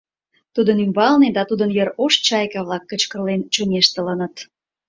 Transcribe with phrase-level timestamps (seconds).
[0.55, 4.35] Тудын ӱмбалне да тудын йыр ош чайка-влак кычкырлен чоҥештылыныт.